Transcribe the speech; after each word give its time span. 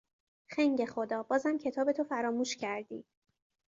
خنگ 0.47 0.85
خدا! 0.85 1.23
بازم 1.23 1.57
کتابتو 1.57 2.03
فراموش 2.03 2.55
کردی! 2.57 3.05